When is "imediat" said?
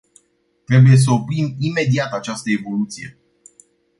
1.59-2.11